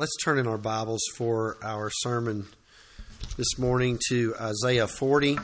[0.00, 2.46] Let's turn in our Bibles for our sermon
[3.36, 5.36] this morning to Isaiah 40.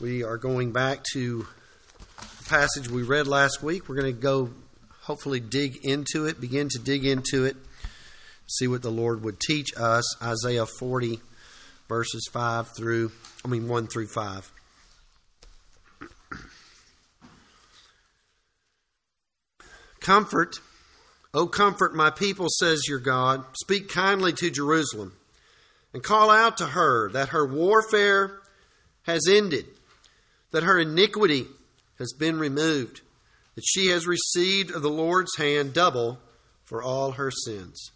[0.00, 1.46] We are going back to
[2.18, 3.88] the passage we read last week.
[3.88, 4.50] We're going to go,
[5.02, 7.54] hopefully, dig into it, begin to dig into it,
[8.48, 10.20] see what the Lord would teach us.
[10.20, 11.20] Isaiah 40,
[11.88, 13.12] verses 5 through,
[13.44, 14.52] I mean, 1 through 5.
[20.00, 20.58] Comfort
[21.34, 23.44] O comfort my people, says your God.
[23.54, 25.14] Speak kindly to Jerusalem
[25.94, 28.40] and call out to her that her warfare
[29.04, 29.66] has ended,
[30.50, 31.46] that her iniquity
[31.98, 33.00] has been removed,
[33.54, 36.18] that she has received of the Lord's hand double
[36.64, 37.90] for all her sins.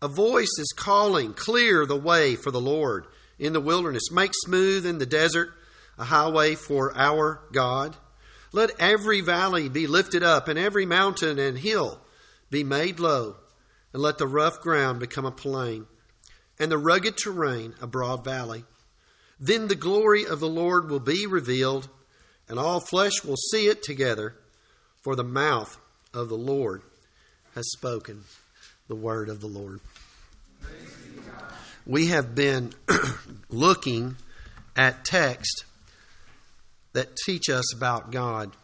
[0.00, 3.06] A voice is calling, Clear the way for the Lord
[3.38, 5.50] in the wilderness, make smooth in the desert
[5.98, 7.96] a highway for our God.
[8.52, 12.00] Let every valley be lifted up, and every mountain and hill
[12.50, 13.36] be made low,
[13.92, 15.86] and let the rough ground become a plain,
[16.58, 18.64] and the rugged terrain a broad valley.
[19.38, 21.88] Then the glory of the Lord will be revealed,
[22.48, 24.36] and all flesh will see it together,
[25.02, 25.78] for the mouth
[26.12, 26.82] of the Lord
[27.54, 28.24] has spoken
[28.88, 29.80] the word of the Lord.
[31.86, 32.74] We have been
[33.48, 34.16] looking
[34.76, 35.64] at text
[36.92, 38.54] that teach us about God.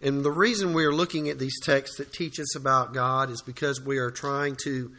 [0.00, 3.42] And the reason we are looking at these texts that teach us about God is
[3.42, 4.92] because we are trying to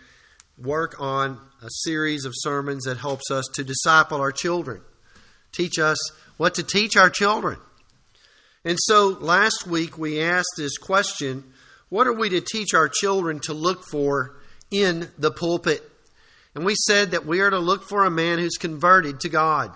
[0.57, 4.81] work on a series of sermons that helps us to disciple our children,
[5.53, 5.97] teach us
[6.35, 7.57] what to teach our children.
[8.65, 11.43] And so last week we asked this question
[11.87, 14.35] what are we to teach our children to look for
[14.69, 15.81] in the pulpit?
[16.53, 19.71] And we said that we are to look for a man who's converted to God.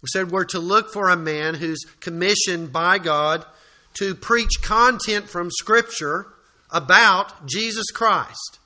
[0.00, 3.44] We said we're to look for a man who's commissioned by God
[3.94, 6.26] to preach content from Scripture
[6.70, 8.58] about Jesus Christ.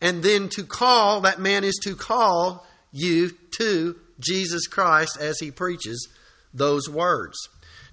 [0.00, 5.50] And then to call, that man is to call you to Jesus Christ as he
[5.50, 6.08] preaches
[6.52, 7.36] those words.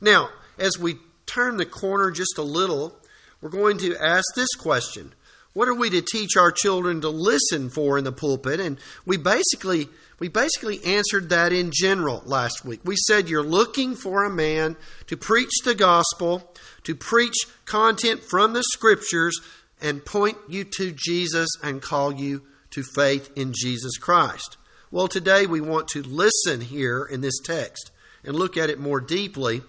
[0.02, 2.96] Now, as we turn the corner just a little,
[3.42, 5.14] we're going to ask this question
[5.54, 8.60] What are we to teach our children to listen for in the pulpit?
[8.60, 9.90] And we basically
[10.20, 12.82] we basically answered that in general last week.
[12.84, 14.76] We said you're looking for a man
[15.08, 19.40] to preach the gospel, to preach content from the scriptures,
[19.82, 24.58] and point you to Jesus and call you to faith in Jesus Christ.
[24.92, 27.92] Well, today we want to listen here in this text
[28.24, 29.62] and look at it more deeply.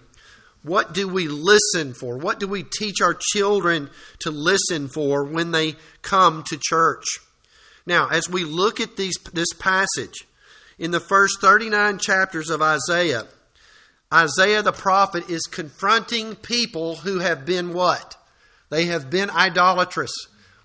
[0.63, 2.17] What do we listen for?
[2.17, 3.89] What do we teach our children
[4.19, 7.05] to listen for when they come to church?
[7.85, 10.27] Now, as we look at these, this passage,
[10.77, 13.23] in the first 39 chapters of Isaiah,
[14.13, 18.17] Isaiah the prophet is confronting people who have been what?
[18.69, 20.11] They have been idolatrous.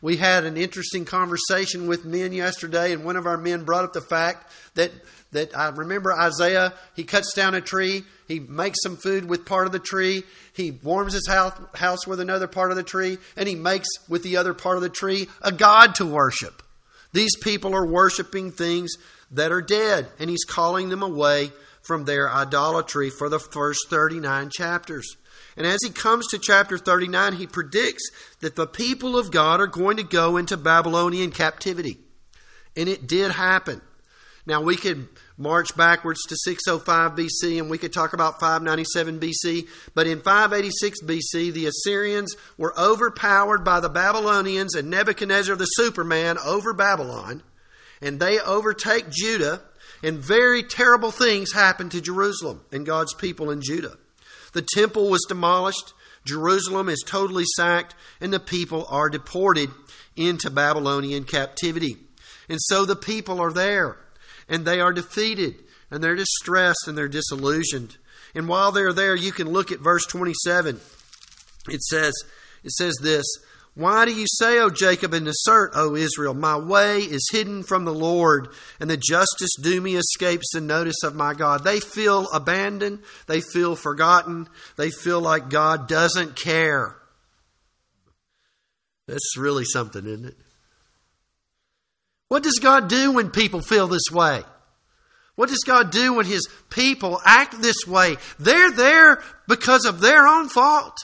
[0.03, 3.93] We had an interesting conversation with men yesterday, and one of our men brought up
[3.93, 4.91] the fact that,
[5.37, 9.67] that I remember Isaiah, he cuts down a tree, he makes some food with part
[9.67, 10.25] of the tree,
[10.55, 14.23] he warms his house, house with another part of the tree, and he makes with
[14.23, 16.63] the other part of the tree a God to worship.
[17.13, 18.93] These people are worshiping things
[19.31, 21.53] that are dead, and he's calling them away
[21.83, 25.17] from their idolatry for the first 39 chapters.
[25.57, 28.11] And as he comes to chapter 39, he predicts
[28.41, 31.99] that the people of God are going to go into Babylonian captivity.
[32.77, 33.81] And it did happen.
[34.47, 35.09] Now, we could
[35.39, 41.03] march backwards to 605 BC and we could talk about 597 BC, but in 586
[41.03, 47.43] BC, the Assyrians were overpowered by the Babylonians and Nebuchadnezzar the Superman over Babylon
[48.01, 49.63] and they overtake Judah,
[50.03, 53.97] and very terrible things happen to Jerusalem and God's people in Judah.
[54.53, 55.93] The temple was demolished,
[56.25, 59.71] Jerusalem is totally sacked, and the people are deported
[60.17, 61.97] into Babylonian captivity.
[62.49, 63.99] And so the people are there,
[64.49, 65.57] and they are defeated,
[65.91, 67.97] and they're distressed, and they're disillusioned.
[68.35, 70.81] And while they're there, you can look at verse 27.
[71.69, 72.13] It says,
[72.63, 73.27] it says this
[73.77, 77.85] why do you say, O Jacob, and assert, O Israel, my way is hidden from
[77.85, 78.49] the Lord,
[78.81, 81.63] and the justice due me escapes the notice of my God?
[81.63, 84.49] They feel abandoned, they feel forgotten,
[84.79, 86.97] they feel like God doesn't care.
[89.07, 90.39] That's really something, isn't it?
[92.29, 94.43] What does God do when people feel this way?
[95.37, 98.17] What does God do when His people act this way?
[98.39, 100.97] They're there because of their own fault.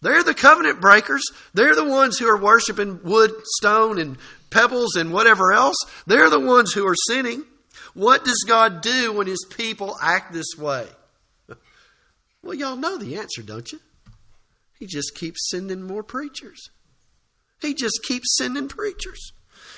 [0.00, 1.24] They're the covenant breakers.
[1.54, 4.16] They're the ones who are worshiping wood, stone, and
[4.50, 5.76] pebbles and whatever else.
[6.06, 7.44] They're the ones who are sinning.
[7.94, 10.86] What does God do when his people act this way?
[12.40, 13.80] Well, y'all know the answer, don't you?
[14.78, 16.70] He just keeps sending more preachers.
[17.60, 19.32] He just keeps sending preachers.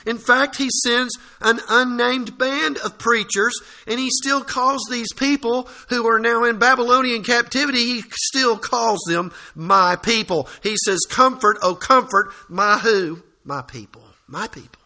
[0.07, 3.55] In fact, he sends an unnamed band of preachers,
[3.87, 9.01] and he still calls these people who are now in Babylonian captivity, he still calls
[9.07, 10.49] them my people.
[10.63, 13.23] He says, Comfort, oh comfort, my who?
[13.45, 14.05] My people.
[14.27, 14.81] My people.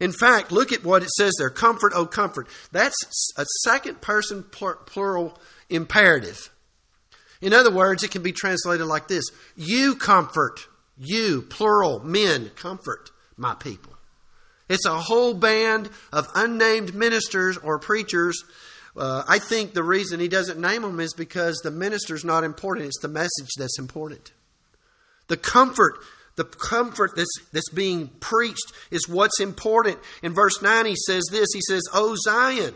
[0.00, 2.46] In fact, look at what it says there comfort, oh comfort.
[2.70, 2.96] That's
[3.36, 5.36] a second person plural
[5.68, 6.50] imperative.
[7.40, 9.24] In other words, it can be translated like this
[9.56, 10.60] You comfort,
[10.96, 13.94] you, plural, men, comfort my people.
[14.68, 18.44] It's a whole band of unnamed ministers or preachers.
[18.96, 22.86] Uh, I think the reason he doesn't name them is because the minister's not important.
[22.86, 24.32] It's the message that's important.
[25.28, 25.94] The comfort,
[26.36, 29.98] the comfort that's, that's being preached is what's important.
[30.22, 32.74] In verse 9, he says this He says, O Zion,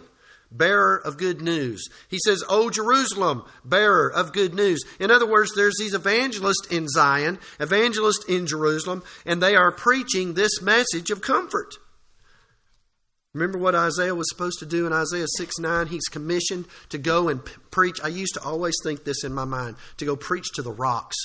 [0.57, 1.89] bearer of good news.
[2.09, 4.83] He says, O Jerusalem, bearer of good news.
[5.01, 10.35] In other words, there's these evangelists in Zion, evangelists in Jerusalem, and they are preaching
[10.35, 11.75] this message of comfort.
[13.35, 15.87] Remember what Isaiah was supposed to do in Isaiah 6 9?
[15.87, 17.99] He's commissioned to go and preach.
[18.05, 21.17] I used to always think this in my mind to go preach to the rocks,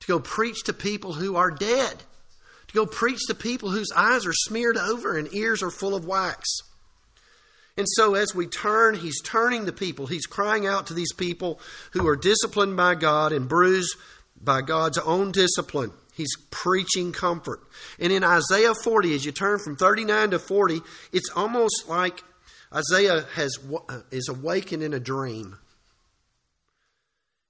[0.00, 2.02] to go preach to people who are dead,
[2.68, 6.06] to go preach to people whose eyes are smeared over and ears are full of
[6.06, 6.46] wax.
[7.78, 10.06] And so, as we turn, he's turning the people.
[10.06, 11.60] He's crying out to these people
[11.92, 13.96] who are disciplined by God and bruised
[14.38, 15.92] by God's own discipline.
[16.12, 17.60] He's preaching comfort.
[18.00, 20.80] And in Isaiah 40, as you turn from 39 to 40,
[21.12, 22.24] it's almost like
[22.74, 23.56] Isaiah has,
[23.88, 25.56] uh, is awakened in a dream.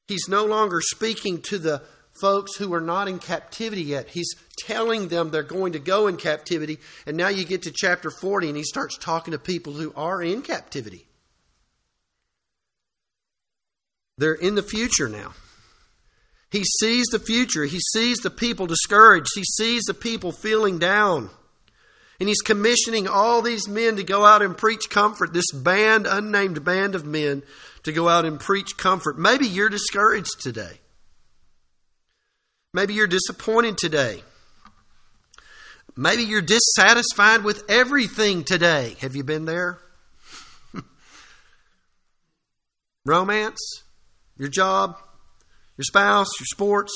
[0.08, 1.82] He's no longer speaking to the
[2.20, 4.08] folks who are not in captivity yet.
[4.08, 6.78] He's telling them they're going to go in captivity.
[7.06, 10.22] And now you get to chapter 40 and he starts talking to people who are
[10.22, 11.06] in captivity.
[14.18, 15.32] They're in the future now.
[16.50, 17.64] He sees the future.
[17.64, 19.28] He sees the people discouraged.
[19.34, 21.30] He sees the people feeling down.
[22.18, 26.64] And he's commissioning all these men to go out and preach comfort, this band, unnamed
[26.64, 27.44] band of men,
[27.84, 29.18] to go out and preach comfort.
[29.18, 30.80] Maybe you're discouraged today.
[32.72, 34.22] Maybe you're disappointed today.
[35.96, 38.96] Maybe you're dissatisfied with everything today.
[39.00, 39.78] Have you been there?
[43.04, 43.82] Romance,
[44.36, 44.96] your job,
[45.76, 46.92] your spouse, your sports,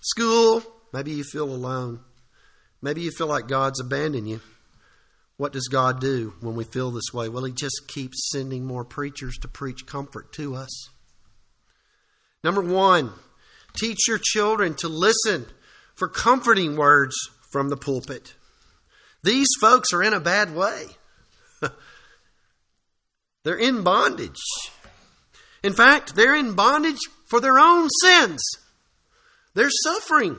[0.00, 0.62] school.
[0.92, 2.00] Maybe you feel alone.
[2.80, 4.40] Maybe you feel like God's abandoned you.
[5.36, 7.28] What does God do when we feel this way?
[7.28, 10.90] Well, He just keeps sending more preachers to preach comfort to us.
[12.44, 13.12] Number one,
[13.74, 15.46] teach your children to listen
[15.94, 17.16] for comforting words
[17.50, 18.34] from the pulpit.
[19.22, 20.86] These folks are in a bad way.
[23.44, 24.40] they're in bondage.
[25.62, 28.40] In fact, they're in bondage for their own sins.
[29.54, 30.38] They're suffering.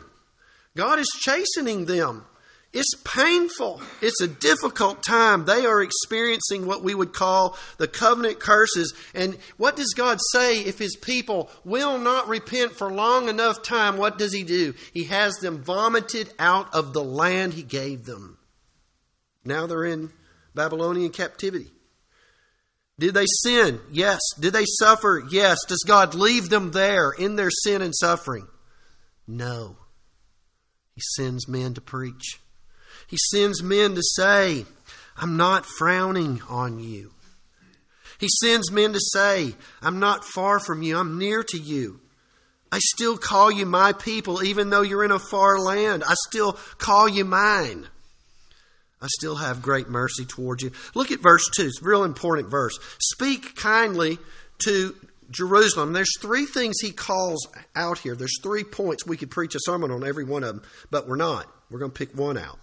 [0.78, 2.26] God is chastening them.
[2.72, 3.82] It's painful.
[4.00, 5.46] It's a difficult time.
[5.46, 8.94] They are experiencing what we would call the covenant curses.
[9.16, 13.98] And what does God say if his people will not repent for long enough time?
[13.98, 14.76] What does he do?
[14.94, 18.38] He has them vomited out of the land he gave them.
[19.44, 20.12] Now they're in
[20.54, 21.72] Babylonian captivity.
[23.00, 23.80] Did they sin?
[23.92, 24.20] Yes.
[24.40, 25.24] Did they suffer?
[25.32, 25.58] Yes.
[25.68, 28.46] Does God leave them there in their sin and suffering?
[29.26, 29.78] No.
[30.94, 32.40] He sends men to preach.
[33.10, 34.66] He sends men to say,
[35.18, 37.12] I'm not frowning on you.
[38.20, 42.00] He sends men to say, I'm not far from you, I'm near to you.
[42.72, 46.04] I still call you my people, even though you're in a far land.
[46.04, 47.88] I still call you mine.
[49.02, 50.72] I still have great mercy towards you.
[50.94, 51.66] Look at verse 2.
[51.66, 52.78] It's a real important verse.
[53.00, 54.20] Speak kindly
[54.66, 54.96] to
[55.32, 55.94] Jerusalem.
[55.94, 58.16] There's three things he calls out here.
[58.16, 59.08] There's three points.
[59.08, 61.48] We could preach a sermon on every one of them, but we're not.
[61.72, 62.60] We're going to pick one out.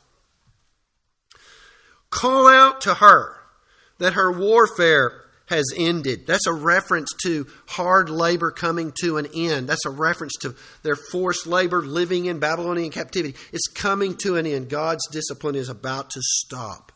[2.17, 3.37] Call out to her
[3.99, 6.27] that her warfare has ended.
[6.27, 9.69] That's a reference to hard labor coming to an end.
[9.69, 13.37] That's a reference to their forced labor living in Babylonian captivity.
[13.53, 14.71] It's coming to an end.
[14.71, 16.91] God's discipline is about to stop.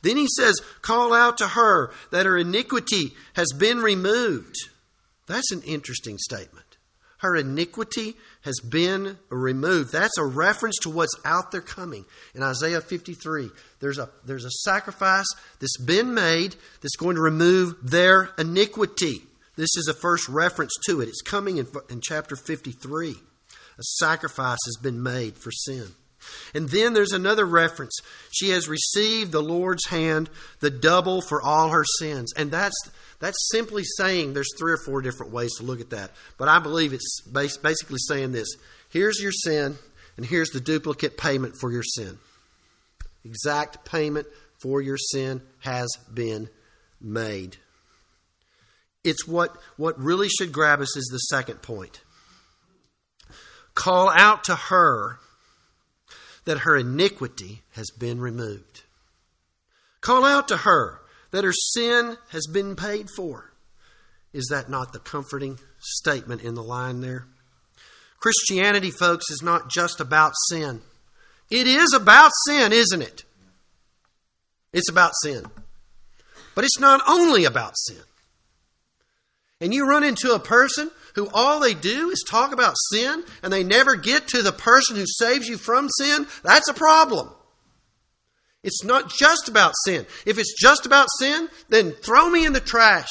[0.00, 4.56] Then he says, Call out to her that her iniquity has been removed.
[5.26, 6.61] That's an interesting statement.
[7.22, 9.92] Her iniquity has been removed.
[9.92, 12.04] That's a reference to what's out there coming.
[12.34, 13.48] In Isaiah 53,
[13.78, 15.26] there's a, there's a sacrifice
[15.60, 19.22] that's been made that's going to remove their iniquity.
[19.54, 21.08] This is a first reference to it.
[21.08, 23.10] It's coming in, in chapter 53.
[23.10, 25.94] A sacrifice has been made for sin.
[26.54, 27.98] And then there's another reference.
[28.30, 32.32] She has received the Lord's hand, the double for all her sins.
[32.36, 32.76] And that's
[33.20, 36.10] that's simply saying there's three or four different ways to look at that.
[36.38, 38.48] But I believe it's basically saying this
[38.90, 39.76] here's your sin,
[40.16, 42.18] and here's the duplicate payment for your sin.
[43.24, 44.26] Exact payment
[44.60, 46.48] for your sin has been
[47.00, 47.56] made.
[49.04, 52.00] It's what, what really should grab us is the second point.
[53.74, 55.18] Call out to her
[56.44, 58.82] that her iniquity has been removed.
[60.00, 63.52] Call out to her that her sin has been paid for.
[64.32, 67.26] Is that not the comforting statement in the line there?
[68.18, 70.80] Christianity, folks, is not just about sin.
[71.50, 73.24] It is about sin, isn't it?
[74.72, 75.44] It's about sin.
[76.54, 78.02] But it's not only about sin.
[79.60, 83.52] And you run into a person who all they do is talk about sin and
[83.52, 87.30] they never get to the person who saves you from sin, that's a problem.
[88.62, 90.06] It's not just about sin.
[90.24, 93.10] If it's just about sin, then throw me in the trash.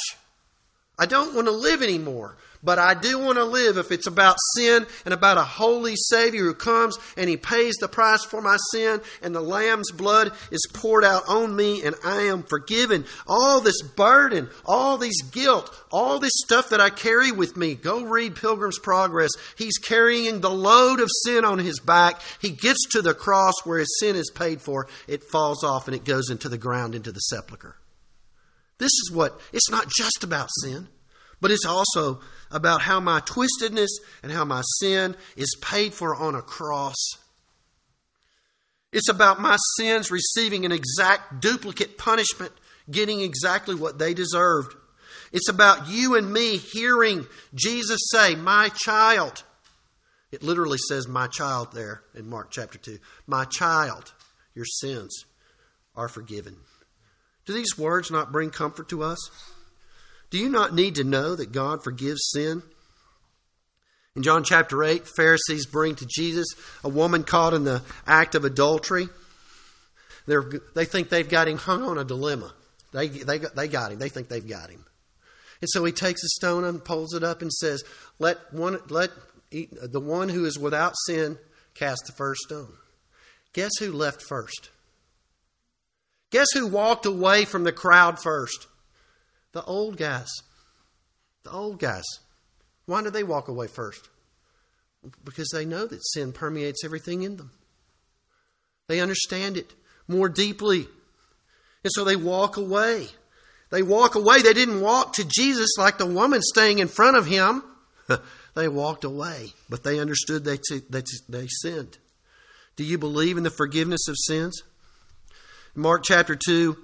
[0.98, 2.38] I don't want to live anymore.
[2.64, 6.44] But I do want to live if it's about sin and about a holy Savior
[6.44, 10.68] who comes and He pays the price for my sin and the Lamb's blood is
[10.72, 13.06] poured out on me and I am forgiven.
[13.26, 17.74] All this burden, all this guilt, all this stuff that I carry with me.
[17.74, 19.32] Go read Pilgrim's Progress.
[19.58, 22.22] He's carrying the load of sin on His back.
[22.42, 24.88] He gets to the cross where His sin is paid for.
[25.08, 27.78] It falls off and it goes into the ground, into the sepulchre.
[28.78, 30.88] This is what, it's not just about sin,
[31.42, 32.22] but it's also
[32.52, 33.90] about how my twistedness
[34.22, 36.96] and how my sin is paid for on a cross.
[38.94, 42.52] It's about my sins receiving an exact duplicate punishment,
[42.90, 44.76] getting exactly what they deserved.
[45.32, 49.44] It's about you and me hearing Jesus say, My child.
[50.32, 53.00] It literally says, My child there in Mark chapter 2.
[53.28, 54.14] My child,
[54.54, 55.26] your sins
[55.96, 56.58] are forgiven.
[57.46, 59.18] Do these words not bring comfort to us?
[60.32, 62.64] Do you not need to know that God forgives sin?
[64.16, 66.48] In John chapter 8, Pharisees bring to Jesus
[66.84, 69.08] a woman caught in the act of adultery.
[70.26, 72.54] They're, they think they've got him hung on a dilemma.
[72.94, 74.00] They, they, they got him.
[74.00, 74.86] They think they've got him.
[75.62, 77.84] And so he takes a stone and pulls it up and says,
[78.20, 79.12] Let, one, let
[79.52, 81.38] the one who is without sin
[81.76, 82.74] cast the first stone.
[83.54, 84.70] Guess who left first?
[86.32, 88.68] Guess who walked away from the crowd first?
[89.54, 90.30] The old guys.
[91.44, 92.06] The old guys.
[92.86, 94.10] Why do they walk away first?
[95.24, 97.52] Because they know that sin permeates everything in them.
[98.88, 99.74] They understand it
[100.08, 100.88] more deeply.
[101.84, 103.08] And so they walk away.
[103.72, 104.42] They walk away.
[104.42, 107.64] They didn't walk to Jesus like the woman staying in front of him.
[108.56, 111.98] they walked away, but they understood they, t- they, t- they sinned.
[112.76, 114.62] Do you believe in the forgiveness of sins?
[115.74, 116.78] Mark chapter 2,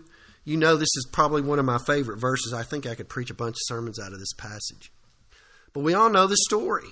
[0.48, 2.54] you know this is probably one of my favorite verses.
[2.54, 4.94] I think I could preach a bunch of sermons out of this passage.
[5.74, 6.88] But we all know the story.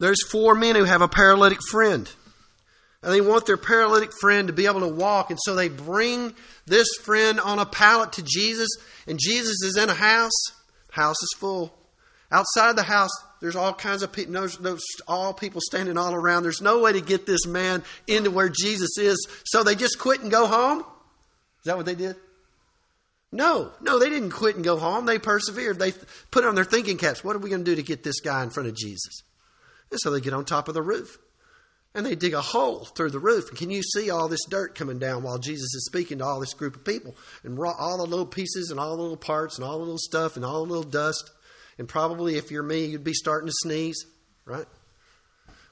[0.00, 2.10] There's four men who have a paralytic friend.
[3.04, 5.30] And they want their paralytic friend to be able to walk.
[5.30, 6.34] And so they bring
[6.66, 8.70] this friend on a pallet to Jesus.
[9.06, 10.32] And Jesus is in a house.
[10.90, 11.72] House is full.
[12.32, 14.48] Outside the house, there's all kinds of people,
[15.06, 16.42] all people standing all around.
[16.42, 19.24] There's no way to get this man into where Jesus is.
[19.44, 20.84] So they just quit and go home.
[21.62, 22.16] Is that what they did?
[23.30, 25.06] No, no, they didn't quit and go home.
[25.06, 25.78] They persevered.
[25.78, 25.92] They
[26.30, 27.24] put on their thinking caps.
[27.24, 29.22] What are we going to do to get this guy in front of Jesus?
[29.90, 31.18] And so they get on top of the roof
[31.94, 33.48] and they dig a hole through the roof.
[33.48, 36.40] And can you see all this dirt coming down while Jesus is speaking to all
[36.40, 37.14] this group of people?
[37.44, 40.36] And all the little pieces and all the little parts and all the little stuff
[40.36, 41.30] and all the little dust.
[41.78, 44.04] And probably if you're me, you'd be starting to sneeze,
[44.44, 44.66] right?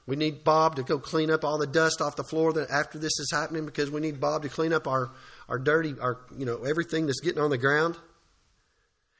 [0.07, 3.19] We need Bob to go clean up all the dust off the floor after this
[3.19, 5.11] is happening because we need Bob to clean up our
[5.51, 7.97] our dirty, our, you know, everything that's getting on the ground.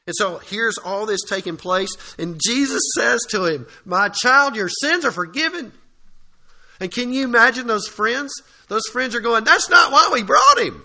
[0.07, 1.89] And so here's all this taking place.
[2.17, 5.73] And Jesus says to him, My child, your sins are forgiven.
[6.79, 8.31] And can you imagine those friends?
[8.69, 10.81] Those friends are going, That's not why we brought him.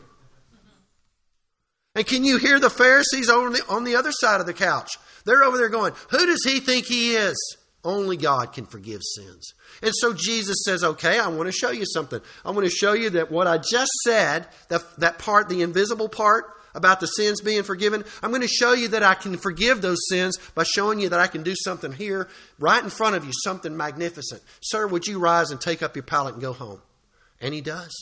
[1.94, 4.90] And can you hear the Pharisees on the, on the other side of the couch?
[5.26, 7.56] They're over there going, Who does he think he is?
[7.87, 9.55] Only God can forgive sins.
[9.81, 12.21] And so Jesus says, okay, I want to show you something.
[12.45, 16.09] I want to show you that what I just said, that, that part, the invisible
[16.09, 19.83] part about the sins being forgiven, I'm going to show you that I can forgive
[19.83, 22.28] those sins by showing you that I can do something here,
[22.59, 24.43] right in front of you, something magnificent.
[24.62, 26.83] Sir, would you rise and take up your pallet and go home?
[27.40, 27.95] And he does.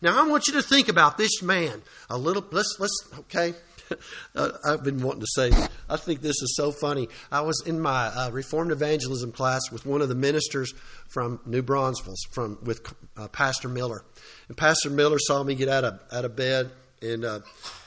[0.00, 2.44] Now I want you to think about this man a little.
[2.50, 3.52] Let's let's okay.
[4.64, 5.50] I've been wanting to say,
[5.88, 7.08] I think this is so funny.
[7.30, 10.72] I was in my uh, Reformed evangelism class with one of the ministers
[11.08, 12.80] from New Braunfels, from with
[13.16, 14.04] uh, Pastor Miller,
[14.48, 16.70] and Pastor Miller saw me get out of out of bed,
[17.02, 17.40] and uh,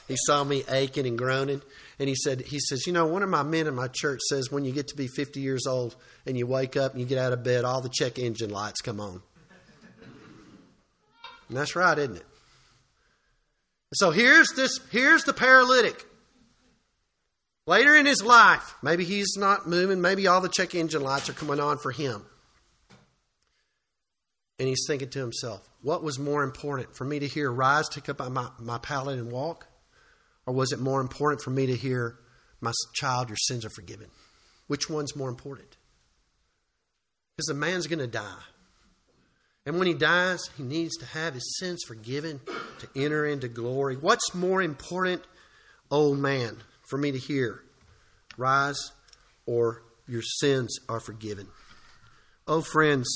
[0.08, 1.62] he saw me aching and groaning,
[1.98, 4.50] and he said, he says, you know, one of my men in my church says
[4.50, 5.96] when you get to be 50 years old
[6.26, 8.80] and you wake up and you get out of bed, all the check engine lights
[8.80, 9.22] come on.
[11.48, 12.26] And that's right, isn't it?
[13.94, 16.04] So here's this here's the paralytic.
[17.66, 21.34] Later in his life, maybe he's not moving, maybe all the check engine lights are
[21.34, 22.26] coming on for him.
[24.58, 28.08] And he's thinking to himself, what was more important for me to hear, rise, take
[28.08, 29.66] up my, my pallet and walk?
[30.46, 32.18] Or was it more important for me to hear,
[32.60, 34.08] my child, your sins are forgiven?
[34.66, 35.76] Which one's more important?
[37.34, 38.42] Because the man's going to die.
[39.66, 42.40] And when he dies, he needs to have his sins forgiven
[42.80, 43.96] to enter into glory.
[43.96, 45.22] What's more important,
[45.90, 47.62] old man, for me to hear?
[48.36, 48.92] Rise
[49.46, 51.48] or your sins are forgiven.
[52.46, 53.08] Oh, friends,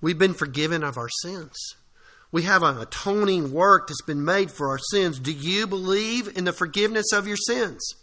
[0.00, 1.54] we've been forgiven of our sins.
[2.32, 5.20] We have an atoning work that's been made for our sins.
[5.20, 7.94] Do you believe in the forgiveness of your sins?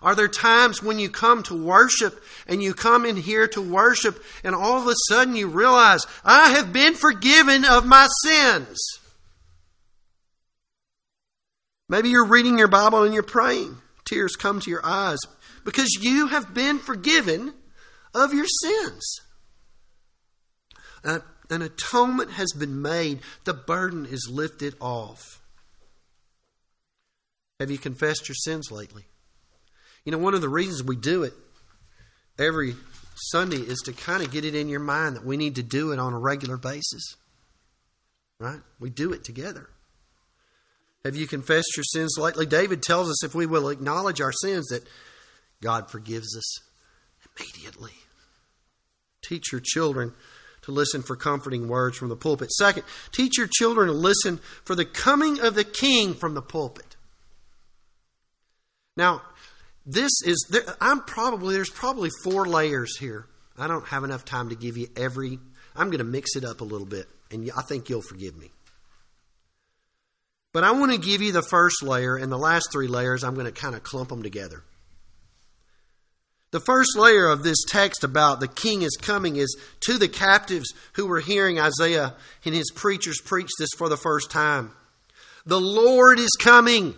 [0.00, 4.22] Are there times when you come to worship and you come in here to worship
[4.44, 8.78] and all of a sudden you realize, I have been forgiven of my sins?
[11.88, 13.78] Maybe you're reading your Bible and you're praying.
[14.04, 15.18] Tears come to your eyes
[15.64, 17.54] because you have been forgiven
[18.14, 19.20] of your sins.
[21.02, 25.42] An atonement has been made, the burden is lifted off.
[27.58, 29.04] Have you confessed your sins lately?
[30.08, 31.34] You know, one of the reasons we do it
[32.38, 32.76] every
[33.14, 35.92] Sunday is to kind of get it in your mind that we need to do
[35.92, 37.14] it on a regular basis.
[38.40, 38.60] Right?
[38.80, 39.68] We do it together.
[41.04, 42.46] Have you confessed your sins lately?
[42.46, 44.88] David tells us if we will acknowledge our sins that
[45.60, 46.54] God forgives us
[47.36, 47.92] immediately.
[49.22, 50.14] Teach your children
[50.62, 52.50] to listen for comforting words from the pulpit.
[52.52, 56.96] Second, teach your children to listen for the coming of the king from the pulpit.
[58.96, 59.20] Now,
[59.88, 63.26] this is there, i'm probably there's probably four layers here.
[63.58, 65.38] I don't have enough time to give you every
[65.74, 68.50] i'm going to mix it up a little bit and i think you'll forgive me.
[70.52, 73.34] But i want to give you the first layer and the last three layers i'm
[73.34, 74.62] going to kind of clump them together.
[76.50, 80.72] The first layer of this text about the king is coming is to the captives
[80.94, 84.70] who were hearing isaiah and his preachers preach this for the first time.
[85.46, 86.94] The lord is coming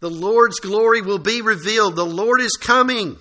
[0.00, 1.96] the Lord's glory will be revealed.
[1.96, 3.16] The Lord is coming.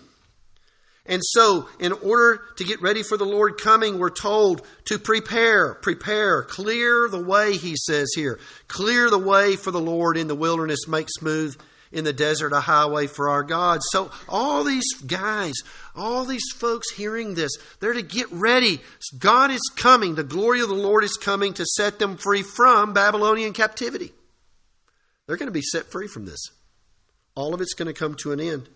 [1.07, 5.75] And so, in order to get ready for the Lord coming, we're told to prepare,
[5.75, 8.39] prepare, clear the way, he says here.
[8.67, 11.57] Clear the way for the Lord in the wilderness, make smooth
[11.93, 13.79] in the desert a highway for our God.
[13.91, 15.53] So, all these guys,
[15.95, 18.81] all these folks hearing this, they're to get ready.
[19.17, 20.15] God is coming.
[20.15, 24.11] The glory of the Lord is coming to set them free from Babylonian captivity.
[25.25, 26.39] They're going to be set free from this.
[27.37, 28.67] All of it's going to come to an end.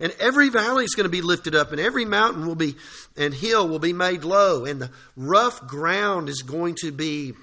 [0.00, 2.74] And every valley is going to be lifted up, and every mountain will be
[3.16, 7.34] and hill will be made low, and the rough ground is going to be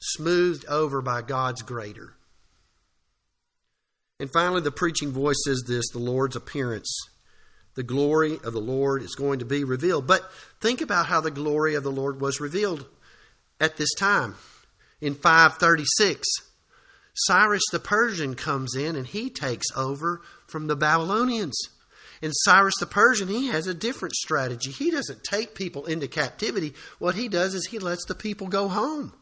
[0.00, 2.14] smoothed over by God's greater.
[4.18, 6.90] And finally, the preaching voice says this the Lord's appearance.
[7.74, 10.06] The glory of the Lord is going to be revealed.
[10.06, 10.22] But
[10.62, 12.86] think about how the glory of the Lord was revealed
[13.60, 14.36] at this time
[15.02, 16.24] in 536.
[17.14, 21.56] Cyrus the Persian comes in and he takes over from the Babylonians.
[22.20, 24.70] And Cyrus the Persian, he has a different strategy.
[24.70, 26.74] He doesn't take people into captivity.
[26.98, 29.12] What he does is he lets the people go home.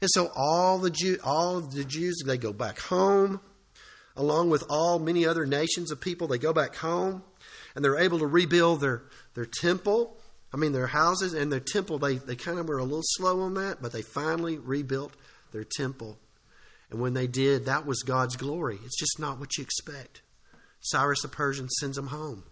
[0.00, 3.40] And so all the Jew, all of the Jews, they go back home,
[4.16, 6.26] along with all many other nations of people.
[6.26, 7.22] They go back home,
[7.74, 9.02] and they're able to rebuild their
[9.34, 10.16] their temple.
[10.52, 11.98] I mean, their houses and their temple.
[11.98, 15.12] They they kind of were a little slow on that, but they finally rebuilt
[15.52, 16.18] their temple.
[16.90, 18.78] And when they did, that was God's glory.
[18.84, 20.22] It's just not what you expect.
[20.80, 22.44] Cyrus the Persian sends them home.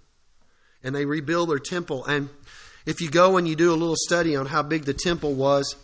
[0.82, 2.04] And they rebuild their temple.
[2.04, 2.28] And
[2.86, 5.74] if you go and you do a little study on how big the temple was,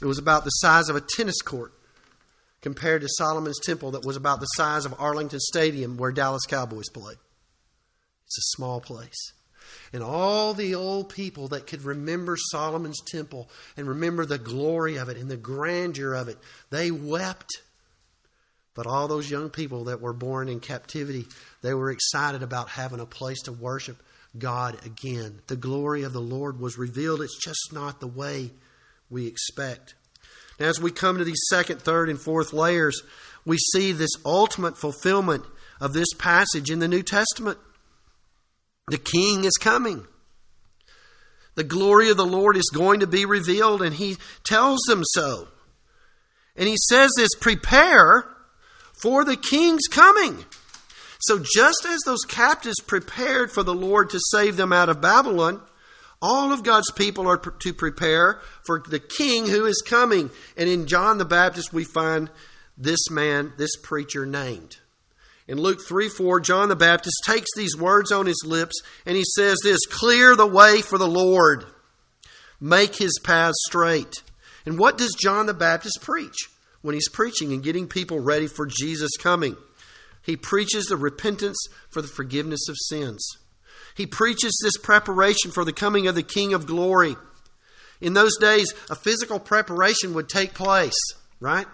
[0.00, 1.72] it was about the size of a tennis court
[2.60, 6.88] compared to Solomon's temple that was about the size of Arlington Stadium where Dallas Cowboys
[6.88, 7.14] play.
[8.26, 9.32] It's a small place.
[9.92, 15.08] And all the old people that could remember Solomon's temple and remember the glory of
[15.08, 16.38] it and the grandeur of it,
[16.70, 17.62] they wept
[18.74, 21.26] but all those young people that were born in captivity,
[21.62, 24.02] they were excited about having a place to worship
[24.36, 25.40] God again.
[25.46, 27.22] The glory of the Lord was revealed.
[27.22, 28.50] It's just not the way
[29.10, 29.94] we expect.
[30.60, 33.02] Now, as we come to these second, third, and fourth layers,
[33.44, 35.44] we see this ultimate fulfillment
[35.80, 37.58] of this passage in the New Testament.
[38.88, 40.06] The King is coming.
[41.54, 45.48] The glory of the Lord is going to be revealed, and He tells them so.
[46.56, 48.28] And He says this prepare
[49.02, 50.44] for the king's coming.
[51.20, 55.60] So, just as those captives prepared for the Lord to save them out of Babylon,
[56.22, 60.30] all of God's people are to prepare for the king who is coming.
[60.56, 62.30] And in John the Baptist, we find
[62.76, 64.78] this man, this preacher named.
[65.48, 69.24] In Luke 3 4, John the Baptist takes these words on his lips and he
[69.36, 71.64] says this Clear the way for the Lord,
[72.60, 74.22] make his path straight.
[74.66, 76.36] And what does John the Baptist preach
[76.82, 79.56] when he's preaching and getting people ready for Jesus' coming?
[80.22, 81.56] He preaches the repentance
[81.90, 83.26] for the forgiveness of sins.
[83.94, 87.16] He preaches this preparation for the coming of the King of glory.
[88.00, 90.98] In those days, a physical preparation would take place,
[91.40, 91.66] right?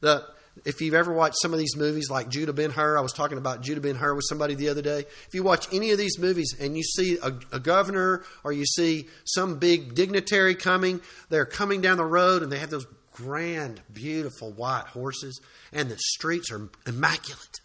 [0.00, 0.24] The,
[0.64, 3.38] if you've ever watched some of these movies like Judah Ben Hur, I was talking
[3.38, 5.00] about Judah Ben Hur with somebody the other day.
[5.26, 8.64] If you watch any of these movies and you see a, a, governor or you
[8.64, 12.86] see some big dignitary coming, they're coming down the road and they have those
[13.22, 15.40] grand, beautiful white horses,
[15.72, 17.60] and the streets are immaculate.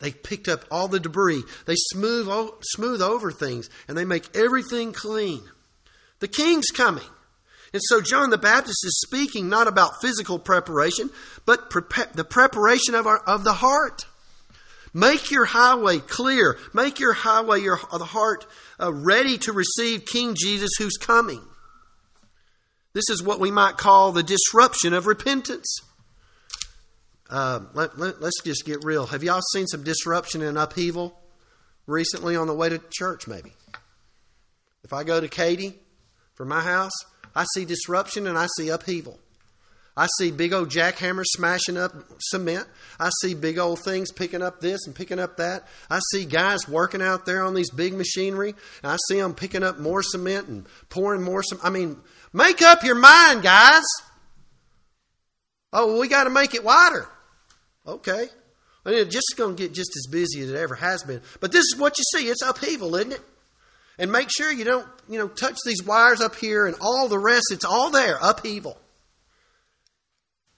[0.00, 1.42] They picked up all the debris.
[1.66, 2.28] They smooth,
[2.62, 5.42] smooth over things and they make everything clean.
[6.20, 7.04] The king's coming.
[7.72, 11.10] And so John the Baptist is speaking not about physical preparation,
[11.44, 11.70] but
[12.14, 14.04] the preparation of, our, of the heart.
[14.94, 16.58] Make your highway clear.
[16.72, 18.46] Make your highway, your the heart,
[18.80, 21.42] uh, ready to receive King Jesus who's coming.
[22.98, 25.82] This is what we might call the disruption of repentance.
[27.30, 29.06] Uh, let, let, let's just get real.
[29.06, 31.16] Have y'all seen some disruption and upheaval
[31.86, 33.52] recently on the way to church, maybe?
[34.82, 35.78] If I go to Katy
[36.34, 36.90] from my house,
[37.36, 39.20] I see disruption and I see upheaval.
[39.96, 42.66] I see big old jackhammers smashing up cement.
[42.98, 45.68] I see big old things picking up this and picking up that.
[45.88, 48.56] I see guys working out there on these big machinery.
[48.82, 51.64] I see them picking up more cement and pouring more cement.
[51.64, 51.96] I mean,
[52.32, 53.84] make up your mind, guys.
[55.72, 57.08] Oh, well, we got to make it wider.
[57.86, 58.28] Okay.
[58.84, 61.20] And it's just going to get just as busy as it ever has been.
[61.40, 62.28] But this is what you see.
[62.28, 63.20] It's upheaval, isn't it?
[63.98, 67.18] And make sure you don't, you know, touch these wires up here and all the
[67.18, 67.46] rest.
[67.50, 68.78] It's all there, upheaval.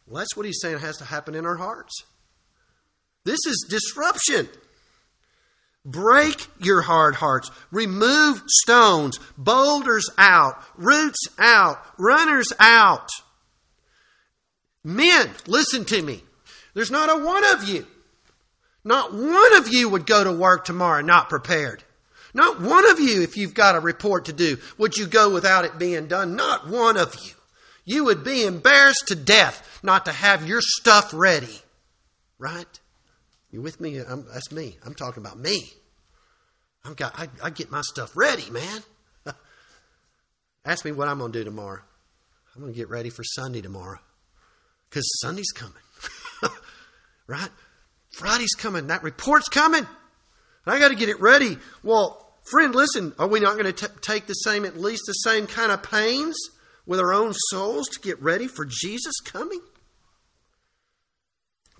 [0.07, 1.93] Well, that's what he's saying has to happen in our hearts.
[3.25, 4.49] This is disruption.
[5.85, 7.51] Break your hard hearts.
[7.71, 13.09] Remove stones, boulders out, roots out, runners out.
[14.85, 16.23] Men, listen to me.
[16.75, 17.87] There's not a one of you.
[18.85, 21.83] Not one of you would go to work tomorrow not prepared.
[22.33, 25.65] Not one of you, if you've got a report to do, would you go without
[25.65, 26.37] it being done.
[26.37, 27.33] Not one of you.
[27.85, 31.61] You would be embarrassed to death not to have your stuff ready.
[32.39, 32.80] Right?
[33.51, 33.99] You with me?
[33.99, 34.77] I'm, that's me.
[34.85, 35.73] I'm talking about me.
[36.85, 38.83] I'm got, I, I get my stuff ready, man.
[40.65, 41.81] Ask me what I'm going to do tomorrow.
[42.55, 43.99] I'm going to get ready for Sunday tomorrow
[44.89, 45.83] because Sunday's coming.
[47.27, 47.51] right?
[48.13, 48.89] Friday's coming.
[48.89, 49.87] That report's coming.
[50.67, 51.59] I got to get it ready.
[51.83, 55.47] Well, friend, listen, are we not going to take the same, at least the same
[55.47, 56.37] kind of pains
[56.87, 59.61] with our own souls to get ready for Jesus coming?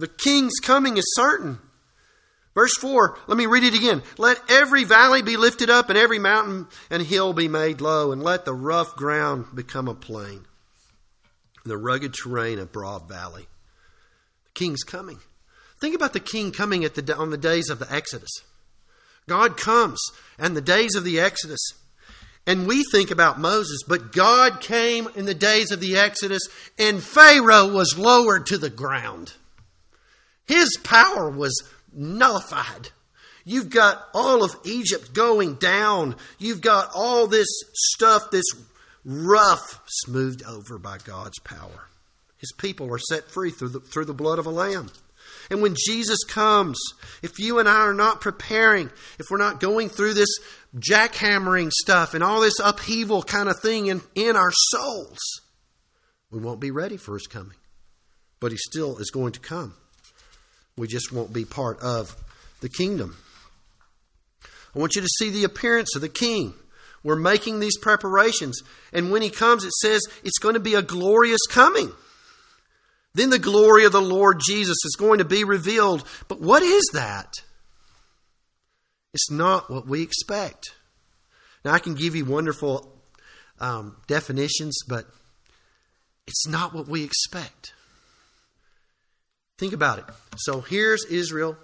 [0.01, 1.59] The king's coming is certain.
[2.55, 4.03] Verse 4, let me read it again.
[4.19, 8.23] Let every valley be lifted up, and every mountain and hill be made low, and
[8.23, 10.47] let the rough ground become a plain,
[11.65, 13.47] the rugged terrain a broad valley.
[14.47, 15.19] The king's coming.
[15.81, 18.31] Think about the king coming at the, on the days of the Exodus.
[19.29, 20.01] God comes
[20.39, 21.61] and the days of the Exodus.
[22.47, 26.43] And we think about Moses, but God came in the days of the Exodus
[26.79, 29.35] and Pharaoh was lowered to the ground.
[30.51, 32.89] His power was nullified.
[33.45, 36.17] You've got all of Egypt going down.
[36.41, 38.47] You've got all this stuff, this
[39.05, 41.87] rough, smoothed over by God's power.
[42.37, 44.91] His people are set free through the, through the blood of a lamb.
[45.51, 46.81] And when Jesus comes,
[47.23, 50.37] if you and I are not preparing, if we're not going through this
[50.77, 55.21] jackhammering stuff and all this upheaval kind of thing in, in our souls,
[56.29, 57.57] we won't be ready for his coming.
[58.41, 59.75] But he still is going to come.
[60.81, 62.17] We just won't be part of
[62.63, 63.19] the kingdom.
[64.75, 66.55] I want you to see the appearance of the king.
[67.03, 68.63] We're making these preparations.
[68.91, 71.93] And when he comes, it says it's going to be a glorious coming.
[73.13, 76.03] Then the glory of the Lord Jesus is going to be revealed.
[76.29, 77.35] But what is that?
[79.13, 80.71] It's not what we expect.
[81.63, 82.91] Now, I can give you wonderful
[83.59, 85.05] um, definitions, but
[86.27, 87.75] it's not what we expect.
[89.61, 90.07] Think about it.
[90.39, 91.55] So here's Israel.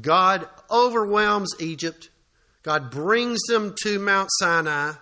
[0.00, 2.08] God overwhelms Egypt.
[2.62, 4.92] God brings them to Mount Sinai.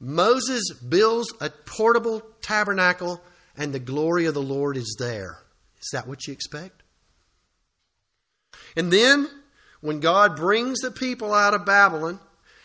[0.00, 3.20] Moses builds a portable tabernacle
[3.54, 5.40] and the glory of the Lord is there.
[5.78, 6.82] Is that what you expect?
[8.74, 9.28] And then,
[9.82, 12.18] when God brings the people out of Babylon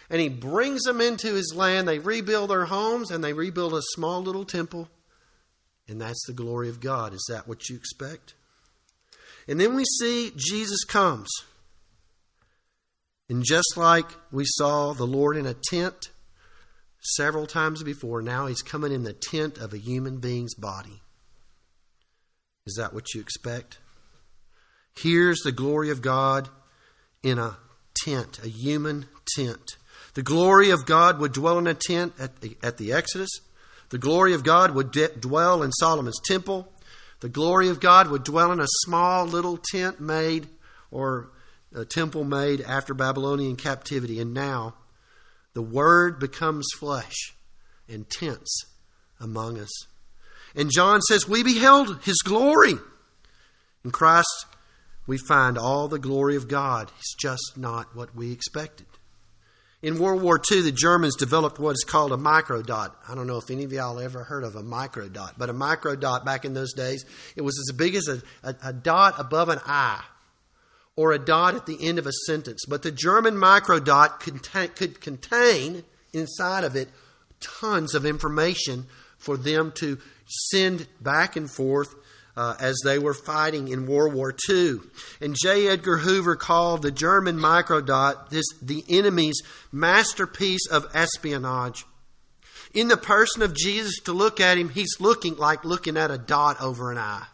[0.10, 3.82] and He brings them into His land, they rebuild their homes and they rebuild a
[3.96, 4.88] small little temple.
[5.90, 7.14] And that's the glory of God.
[7.14, 8.36] Is that what you expect?
[9.48, 11.30] And then we see Jesus comes.
[13.30, 16.12] And just like we saw the Lord in a tent
[17.02, 21.02] several times before, now he's coming in the tent of a human being's body.
[22.66, 23.80] Is that what you expect?
[24.96, 26.50] Here's the glory of God
[27.24, 27.58] in a
[28.04, 29.78] tent, a human tent.
[30.14, 33.30] The glory of God would dwell in a tent at the, at the Exodus.
[33.90, 36.72] The glory of God would de- dwell in Solomon's temple.
[37.22, 40.48] The glory of God would dwell in a small little tent made
[40.90, 41.30] or
[41.74, 44.20] a temple made after Babylonian captivity.
[44.20, 44.76] And now
[45.54, 47.34] the Word becomes flesh
[47.88, 48.66] and tents
[49.20, 49.72] among us.
[50.56, 52.74] And John says, We beheld His glory.
[53.86, 54.46] In Christ,
[55.08, 56.92] we find all the glory of God.
[56.98, 58.88] It's just not what we expected.
[59.82, 62.92] In World War II, the Germans developed what is called a microdot.
[63.08, 66.24] I don't know if any of y'all ever heard of a microdot, but a microdot
[66.24, 67.04] back in those days,
[67.36, 70.04] it was as big as a, a, a dot above an I
[70.96, 72.64] or a dot at the end of a sentence.
[72.68, 76.90] But the German microdot could contain inside of it
[77.40, 78.86] tons of information
[79.18, 81.96] for them to send back and forth
[82.36, 84.80] uh, as they were fighting in World War II.
[85.20, 85.68] And J.
[85.68, 89.42] Edgar Hoover called the German microdot this the enemy's
[89.72, 91.86] masterpiece of espionage.
[92.74, 96.18] In the person of Jesus, to look at him, he's looking like looking at a
[96.18, 97.26] dot over an I.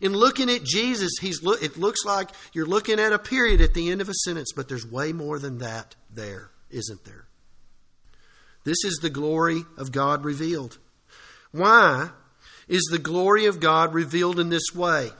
[0.00, 3.90] In looking at Jesus, he's it looks like you're looking at a period at the
[3.90, 7.26] end of a sentence, but there's way more than that there, isn't there?
[8.64, 10.78] This is the glory of God revealed.
[11.52, 12.10] Why
[12.68, 15.10] is the glory of God revealed in this way?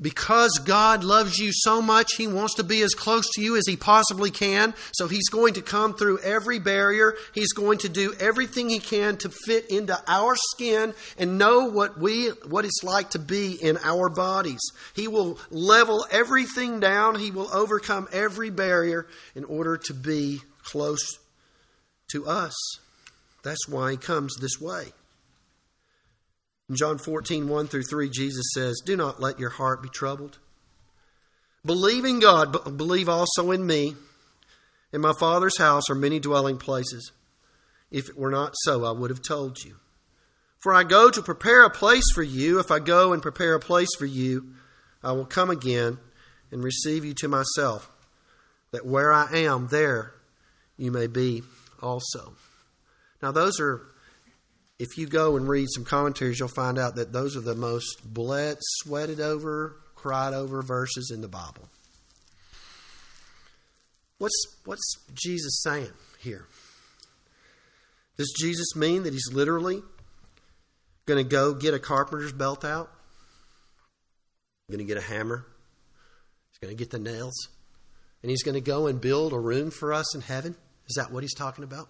[0.00, 3.66] Because God loves you so much, He wants to be as close to you as
[3.66, 4.74] He possibly can.
[4.92, 7.14] So He's going to come through every barrier.
[7.32, 11.98] He's going to do everything He can to fit into our skin and know what
[11.98, 14.60] we what it's like to be in our bodies.
[14.94, 17.18] He will level everything down.
[17.18, 21.18] He will overcome every barrier in order to be close
[22.10, 22.54] to us.
[23.42, 24.92] That's why He comes this way.
[26.68, 30.38] In John 14, 1 through 3, Jesus says, Do not let your heart be troubled.
[31.64, 33.94] Believe in God, believe also in me.
[34.92, 37.12] In my Father's house are many dwelling places.
[37.90, 39.76] If it were not so, I would have told you.
[40.58, 42.58] For I go to prepare a place for you.
[42.58, 44.54] If I go and prepare a place for you,
[45.02, 45.98] I will come again
[46.50, 47.90] and receive you to myself,
[48.72, 50.14] that where I am, there
[50.76, 51.42] you may be
[51.80, 52.34] also.
[53.22, 53.82] Now, those are
[54.78, 58.02] if you go and read some commentaries, you'll find out that those are the most
[58.04, 61.68] bled, sweated over, cried over verses in the Bible.
[64.18, 66.46] What's, what's Jesus saying here?
[68.16, 69.82] Does Jesus mean that he's literally
[71.06, 72.90] going to go get a carpenter's belt out?
[74.70, 75.46] Going to get a hammer?
[76.50, 77.48] He's going to get the nails?
[78.22, 80.56] And he's going to go and build a room for us in heaven?
[80.88, 81.88] Is that what he's talking about?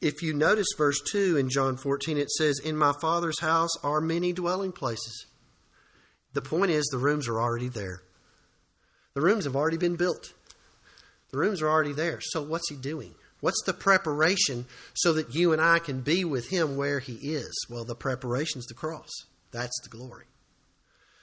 [0.00, 4.00] If you notice verse 2 in John 14, it says, In my Father's house are
[4.00, 5.26] many dwelling places.
[6.34, 8.02] The point is, the rooms are already there.
[9.14, 10.34] The rooms have already been built.
[11.30, 12.20] The rooms are already there.
[12.20, 13.14] So, what's he doing?
[13.40, 17.66] What's the preparation so that you and I can be with him where he is?
[17.70, 19.10] Well, the preparation is the cross.
[19.50, 20.26] That's the glory.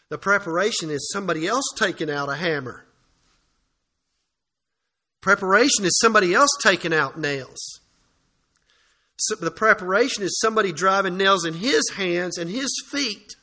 [0.10, 2.86] The preparation is somebody else taking out a hammer.
[5.22, 7.80] Preparation is somebody else taking out nails.
[9.28, 13.36] So the preparation is somebody driving nails in his hands and his feet.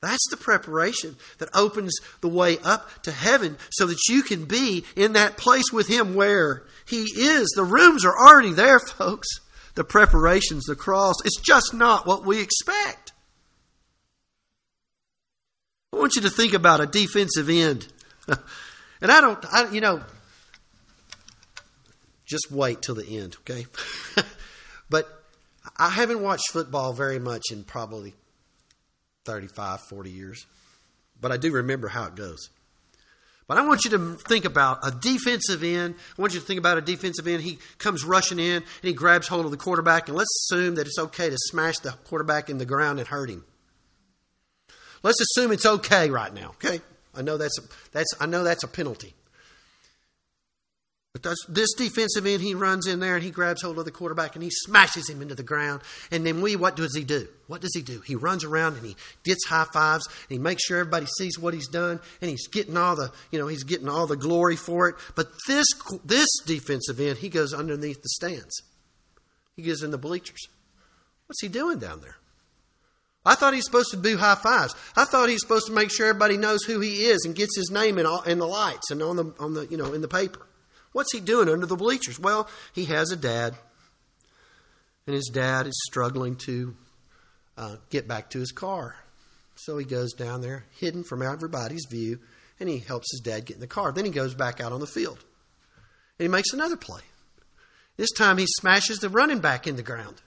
[0.00, 4.84] That's the preparation that opens the way up to heaven so that you can be
[4.94, 7.52] in that place with him where he is.
[7.56, 9.26] The rooms are already there, folks.
[9.74, 11.16] The preparation's the cross.
[11.24, 13.12] It's just not what we expect.
[15.92, 17.88] I want you to think about a defensive end.
[18.28, 20.02] and I don't, I, you know,
[22.26, 23.66] just wait till the end, okay?
[24.88, 25.08] But
[25.76, 28.14] I haven't watched football very much in probably
[29.24, 30.46] 35, 40 years.
[31.20, 32.50] But I do remember how it goes.
[33.48, 35.94] But I want you to think about a defensive end.
[36.18, 37.42] I want you to think about a defensive end.
[37.42, 40.86] He comes rushing in and he grabs hold of the quarterback, and let's assume that
[40.86, 43.44] it's okay to smash the quarterback in the ground and hurt him.
[45.04, 46.54] Let's assume it's okay right now.
[46.56, 46.80] Okay,
[47.14, 49.14] I know that's a, that's I know that's a penalty.
[51.22, 54.34] But this defensive end, he runs in there and he grabs hold of the quarterback
[54.34, 55.80] and he smashes him into the ground.
[56.10, 57.26] And then we, what does he do?
[57.46, 58.00] What does he do?
[58.00, 61.54] He runs around and he gets high fives and he makes sure everybody sees what
[61.54, 64.90] he's done and he's getting all the, you know, he's getting all the glory for
[64.90, 64.96] it.
[65.14, 65.66] But this
[66.04, 68.60] this defensive end, he goes underneath the stands.
[69.54, 70.48] He goes in the bleachers.
[71.28, 72.16] What's he doing down there?
[73.24, 74.74] I thought he's supposed to do high fives.
[74.94, 77.70] I thought he's supposed to make sure everybody knows who he is and gets his
[77.70, 80.08] name in, all, in the lights and on the on the you know in the
[80.08, 80.46] paper.
[80.96, 82.18] What's he doing under the bleachers?
[82.18, 83.54] Well, he has a dad,
[85.06, 86.74] and his dad is struggling to
[87.58, 88.96] uh, get back to his car.
[89.56, 92.20] So he goes down there, hidden from everybody's view,
[92.58, 93.92] and he helps his dad get in the car.
[93.92, 95.22] Then he goes back out on the field,
[96.18, 97.02] and he makes another play.
[97.98, 100.22] This time he smashes the running back in the ground.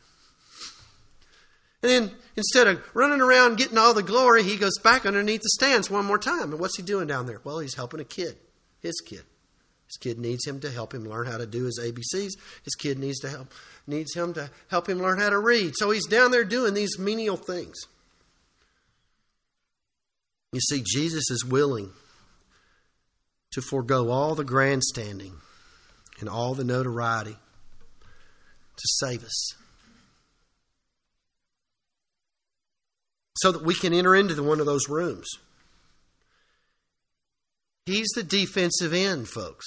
[1.82, 5.50] And then instead of running around getting all the glory, he goes back underneath the
[5.50, 6.52] stands one more time.
[6.52, 7.42] And what's he doing down there?
[7.44, 8.38] Well, he's helping a kid,
[8.84, 9.24] his kid.
[9.90, 12.32] His kid needs him to help him learn how to do his ABCs.
[12.64, 13.52] His kid needs to help
[13.88, 15.74] needs him to help him learn how to read.
[15.76, 17.76] So he's down there doing these menial things.
[20.54, 21.92] You see, Jesus is willing
[23.52, 25.34] to forego all the grandstanding
[26.20, 29.56] and all the notoriety to save us.
[33.42, 35.30] so that we can enter into one of those rooms.
[37.90, 39.66] He's the defensive end, folks.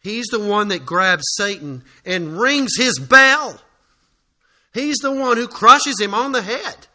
[0.00, 3.60] He's the one that grabs Satan and rings his bell.
[4.72, 6.86] He's the one who crushes him on the head.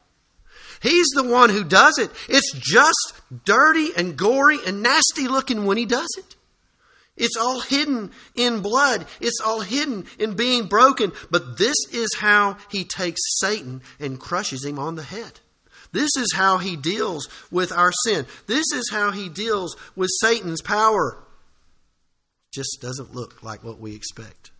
[0.81, 2.09] He's the one who does it.
[2.27, 6.35] It's just dirty and gory and nasty looking when he does it.
[7.15, 9.05] It's all hidden in blood.
[9.21, 11.11] It's all hidden in being broken.
[11.29, 15.39] But this is how he takes Satan and crushes him on the head.
[15.93, 18.25] This is how he deals with our sin.
[18.47, 21.23] This is how he deals with Satan's power.
[22.51, 24.51] Just doesn't look like what we expect.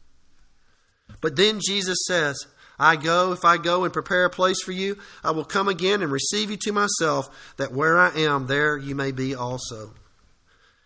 [1.22, 2.38] But then Jesus says,
[2.80, 6.02] I go, if I go and prepare a place for you, I will come again
[6.02, 9.93] and receive you to myself, that where I am, there you may be also.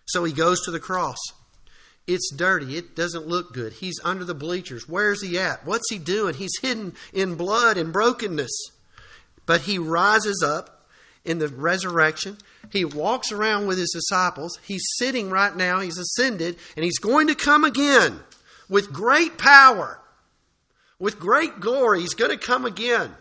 [0.06, 1.18] So he goes to the cross.
[2.08, 2.78] It's dirty.
[2.78, 3.74] It doesn't look good.
[3.74, 4.88] He's under the bleachers.
[4.88, 5.66] Where's he at?
[5.66, 6.36] What's he doing?
[6.36, 8.77] He's hidden in blood and brokenness.
[9.48, 10.88] But he rises up
[11.26, 12.38] in the resurrection.
[12.72, 14.60] He walks around with his disciples.
[14.64, 15.80] He's sitting right now.
[15.80, 18.20] He's ascended, and he's going to come again
[18.70, 20.00] with great power,
[21.00, 22.02] with great glory.
[22.02, 23.16] He's going to come again.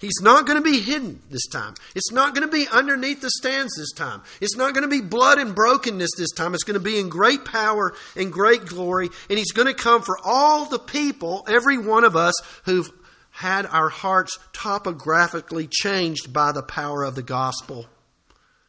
[0.00, 1.74] He's not going to be hidden this time.
[1.96, 4.22] It's not going to be underneath the stands this time.
[4.40, 6.54] It's not going to be blood and brokenness this time.
[6.54, 9.08] It's going to be in great power and great glory.
[9.28, 12.90] And He's going to come for all the people, every one of us who've
[13.38, 17.86] had our hearts topographically changed by the power of the gospel,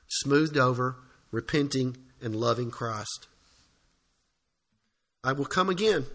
[0.08, 0.96] smoothed over,
[1.32, 3.26] repenting, and loving Christ.
[5.24, 6.06] I will come again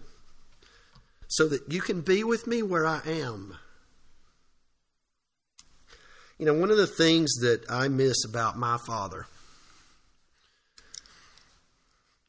[1.27, 3.57] so that you can be with me where I am.
[6.39, 9.25] You know, one of the things that I miss about my father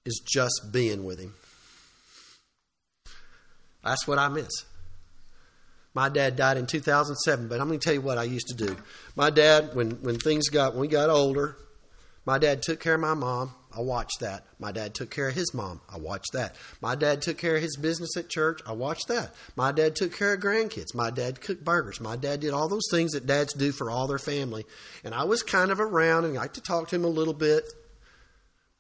[0.05, 1.35] is just being with him.
[3.85, 4.65] That's what I miss.
[5.97, 8.55] My dad died in 2007, but I'm going to tell you what I used to
[8.55, 8.77] do.
[9.17, 11.57] My dad, when, when things got, when we got older,
[12.27, 13.55] my dad took care of my mom.
[13.75, 14.45] I watched that.
[14.59, 15.81] My dad took care of his mom.
[15.91, 16.55] I watched that.
[16.83, 18.61] My dad took care of his business at church.
[18.67, 19.33] I watched that.
[19.57, 20.95] My dad took care of grandkids.
[20.95, 21.99] My dad cooked burgers.
[21.99, 24.67] My dad did all those things that dads do for all their family.
[25.03, 27.33] And I was kind of around and I liked to talk to him a little
[27.33, 27.65] bit.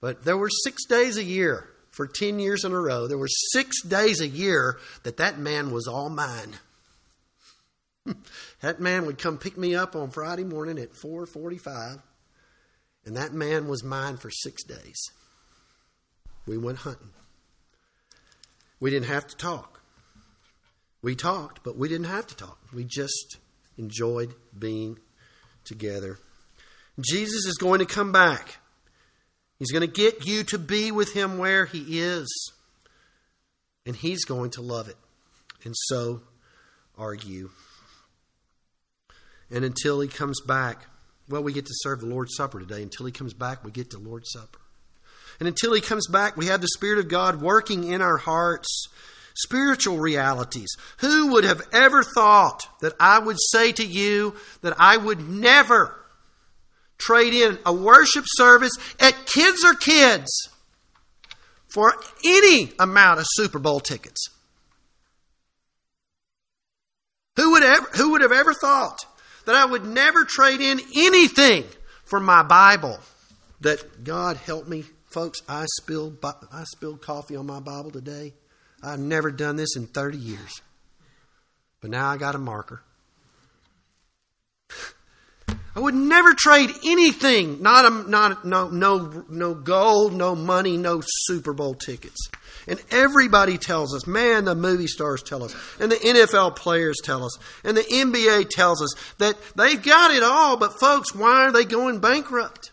[0.02, 3.06] But there were six days a year for 10 years in a row.
[3.06, 6.58] There were six days a year that that man was all mine.
[8.60, 12.02] that man would come pick me up on Friday morning at 445
[13.06, 15.00] and that man was mine for six days.
[16.46, 17.12] We went hunting.
[18.80, 19.80] We didn't have to talk.
[21.02, 22.58] We talked, but we didn't have to talk.
[22.74, 23.38] We just
[23.78, 24.98] enjoyed being
[25.64, 26.18] together.
[27.00, 28.58] Jesus is going to come back.
[29.58, 32.26] He's going to get you to be with him where he is.
[33.86, 34.96] And he's going to love it.
[35.64, 36.22] And so
[36.98, 37.50] are you.
[39.50, 40.86] And until he comes back,
[41.28, 42.82] well, we get to serve the Lord's Supper today.
[42.82, 44.60] Until He comes back, we get to Lord's Supper.
[45.40, 48.88] And until He comes back, we have the Spirit of God working in our hearts.
[49.34, 50.68] Spiritual realities.
[50.98, 55.94] Who would have ever thought that I would say to you that I would never
[56.96, 60.30] trade in a worship service at Kids or Kids
[61.68, 61.92] for
[62.24, 64.30] any amount of Super Bowl tickets?
[67.34, 69.04] Who would, ever, who would have ever thought
[69.46, 71.64] that I would never trade in anything
[72.04, 72.98] for my Bible.
[73.60, 75.40] That God help me, folks.
[75.48, 76.18] I spilled
[76.52, 78.34] I spilled coffee on my Bible today.
[78.82, 80.60] I've never done this in 30 years.
[81.80, 82.82] But now I got a marker.
[85.74, 91.02] I would never trade anything, not a, not no no no gold, no money, no
[91.04, 92.30] Super Bowl tickets.
[92.68, 97.24] And everybody tells us, man, the movie stars tell us, and the NFL players tell
[97.24, 101.52] us, and the NBA tells us that they've got it all, but folks, why are
[101.52, 102.72] they going bankrupt?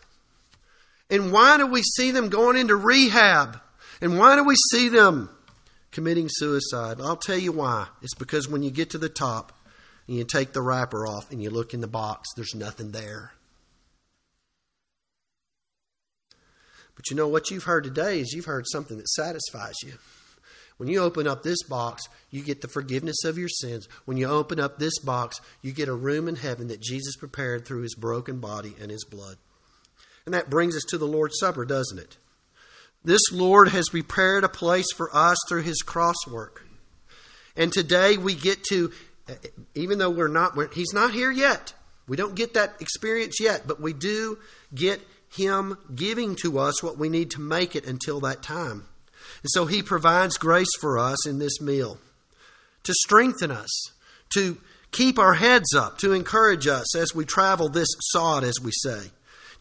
[1.10, 3.60] And why do we see them going into rehab?
[4.00, 5.30] And why do we see them
[5.92, 7.00] committing suicide?
[7.00, 7.86] I'll tell you why.
[8.02, 9.52] It's because when you get to the top
[10.08, 13.33] and you take the wrapper off and you look in the box, there's nothing there.
[16.96, 19.94] But you know what you've heard today is you've heard something that satisfies you.
[20.76, 23.86] When you open up this box, you get the forgiveness of your sins.
[24.04, 27.64] When you open up this box, you get a room in heaven that Jesus prepared
[27.64, 29.36] through his broken body and his blood.
[30.26, 32.16] And that brings us to the Lord's Supper, doesn't it?
[33.04, 36.64] This Lord has prepared a place for us through his cross work.
[37.56, 38.90] And today we get to,
[39.74, 41.74] even though we're not, we're, he's not here yet.
[42.08, 44.38] We don't get that experience yet, but we do
[44.74, 45.00] get
[45.36, 48.84] him giving to us what we need to make it until that time.
[49.42, 51.98] And so He provides grace for us in this meal
[52.84, 53.70] to strengthen us,
[54.34, 54.58] to
[54.90, 59.10] keep our heads up, to encourage us as we travel this sod, as we say.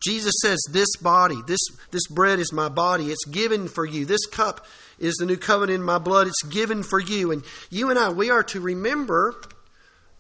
[0.06, 1.62] Jesus says, This body, this,
[1.92, 3.12] this bread is my body.
[3.12, 4.06] It's given for you.
[4.06, 4.66] This cup
[5.00, 6.28] is the new covenant in my blood.
[6.28, 7.32] It's given for you.
[7.32, 9.36] And you and I, we are to remember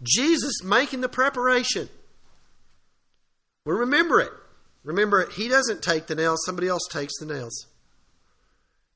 [0.01, 1.89] Jesus making the preparation.
[3.65, 4.31] We remember it.
[4.83, 7.67] Remember, he doesn't take the nails, somebody else takes the nails.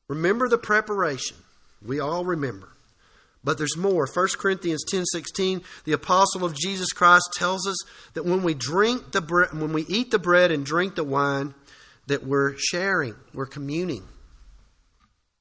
[0.07, 1.37] Remember the preparation.
[1.85, 2.69] We all remember.
[3.43, 4.07] But there's more.
[4.07, 7.77] 1 Corinthians 10:16, the apostle of Jesus Christ tells us
[8.13, 11.53] that when we drink the bread, when we eat the bread and drink the wine,
[12.07, 14.07] that we're sharing, we're communing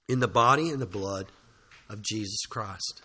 [0.09, 1.27] in the body and the blood
[1.89, 3.03] of Jesus Christ.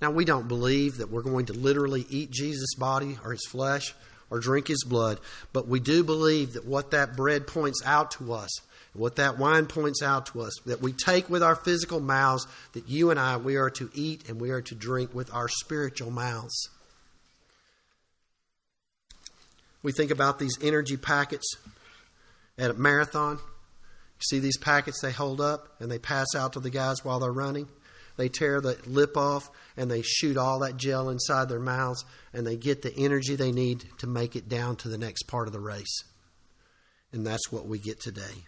[0.00, 3.94] Now, we don't believe that we're going to literally eat Jesus' body or his flesh
[4.30, 5.18] or drink his blood.
[5.52, 8.50] But we do believe that what that bread points out to us,
[8.92, 12.88] what that wine points out to us, that we take with our physical mouths, that
[12.88, 16.10] you and I, we are to eat and we are to drink with our spiritual
[16.10, 16.70] mouths.
[19.82, 21.56] We think about these energy packets
[22.56, 23.36] at a marathon.
[23.36, 27.20] You see these packets they hold up and they pass out to the guys while
[27.20, 27.68] they're running.
[28.16, 32.46] They tear the lip off and they shoot all that gel inside their mouths and
[32.46, 35.52] they get the energy they need to make it down to the next part of
[35.52, 36.04] the race.
[37.12, 38.44] And that's what we get today.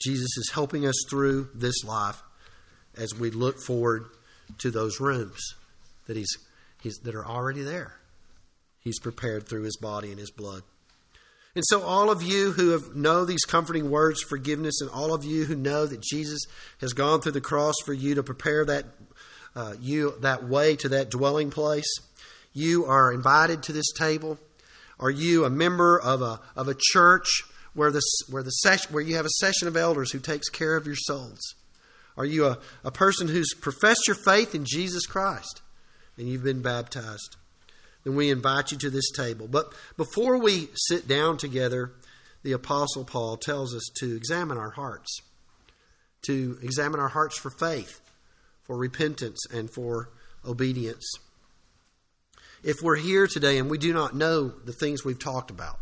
[0.00, 2.22] Jesus is helping us through this life
[2.96, 4.06] as we look forward
[4.58, 5.54] to those rooms
[6.06, 6.36] that he's,
[6.82, 7.94] he's that are already there.
[8.80, 10.62] He's prepared through his body and his blood.
[11.58, 15.24] And so, all of you who have know these comforting words, forgiveness, and all of
[15.24, 16.42] you who know that Jesus
[16.80, 18.84] has gone through the cross for you to prepare that
[19.56, 21.92] uh, you that way to that dwelling place,
[22.52, 24.38] you are invited to this table.
[25.00, 27.42] Are you a member of a of a church
[27.74, 30.86] where the where the where you have a session of elders who takes care of
[30.86, 31.56] your souls?
[32.16, 35.62] Are you a, a person who's professed your faith in Jesus Christ
[36.16, 37.34] and you've been baptized?
[38.08, 39.46] Then we invite you to this table.
[39.46, 41.92] But before we sit down together,
[42.42, 45.20] the Apostle Paul tells us to examine our hearts,
[46.22, 48.00] to examine our hearts for faith,
[48.62, 50.08] for repentance, and for
[50.42, 51.06] obedience.
[52.64, 55.78] If we're here today and we do not know the things we've talked about,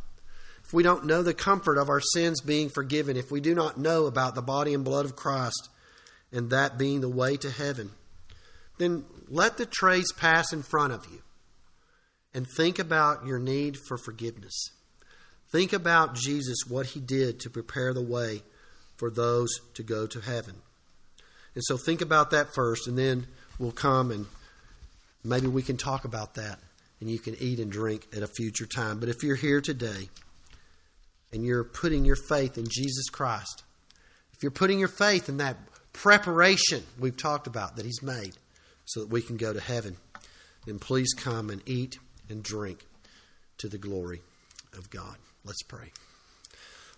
[0.64, 3.78] if we don't know the comfort of our sins being forgiven, if we do not
[3.78, 5.68] know about the body and blood of Christ
[6.32, 7.92] and that being the way to heaven,
[8.78, 11.22] then let the trays pass in front of you
[12.36, 14.70] and think about your need for forgiveness.
[15.50, 18.42] Think about Jesus, what he did to prepare the way
[18.98, 20.56] for those to go to heaven.
[21.54, 23.26] And so think about that first, and then
[23.58, 24.26] we'll come and
[25.24, 26.58] maybe we can talk about that
[27.00, 29.00] and you can eat and drink at a future time.
[29.00, 30.10] But if you're here today
[31.32, 33.62] and you're putting your faith in Jesus Christ,
[34.34, 35.56] if you're putting your faith in that
[35.94, 38.34] preparation we've talked about that He's made
[38.84, 39.96] so that we can go to heaven,
[40.66, 41.98] then please come and eat
[42.30, 42.86] and drink
[43.58, 44.20] to the glory
[44.76, 45.16] of God.
[45.44, 45.92] Let's pray.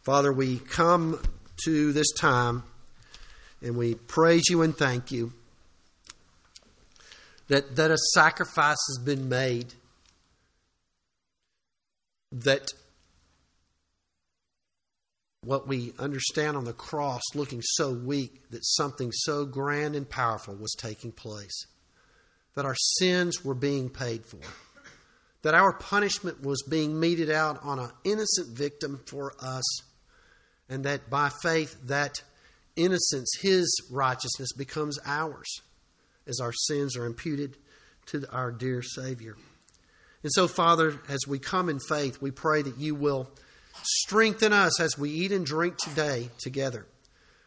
[0.02, 1.20] Father, we come
[1.64, 2.62] to this time
[3.62, 5.32] and we praise you and thank you
[7.48, 9.74] that, that a sacrifice has been made,
[12.32, 12.68] that
[15.44, 20.54] what we understand on the cross looking so weak, that something so grand and powerful
[20.54, 21.66] was taking place,
[22.54, 24.38] that our sins were being paid for
[25.42, 29.64] that our punishment was being meted out on an innocent victim for us,
[30.68, 32.22] and that by faith, that
[32.76, 35.46] innocence, his righteousness, becomes ours
[36.26, 37.56] as our sins are imputed
[38.06, 39.36] to our dear Savior.
[40.22, 43.30] And so, Father, as we come in faith, we pray that you will
[43.82, 46.86] strengthen us as we eat and drink today together.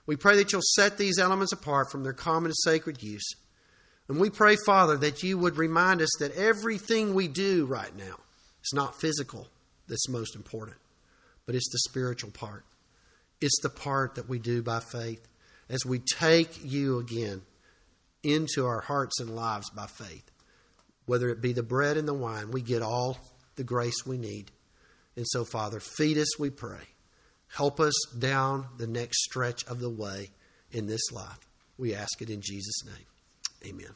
[0.05, 3.35] We pray that you'll set these elements apart from their common and sacred use.
[4.11, 8.17] And we pray, Father, that you would remind us that everything we do right now
[8.61, 9.47] is not physical
[9.87, 10.75] that's most important,
[11.45, 12.65] but it's the spiritual part.
[13.39, 15.25] It's the part that we do by faith
[15.69, 17.41] as we take you again
[18.21, 20.29] into our hearts and lives by faith.
[21.05, 23.17] Whether it be the bread and the wine, we get all
[23.55, 24.51] the grace we need.
[25.15, 26.83] And so, Father, feed us, we pray.
[27.47, 30.31] Help us down the next stretch of the way
[30.69, 31.47] in this life.
[31.77, 33.05] We ask it in Jesus' name.
[33.65, 33.95] Amen.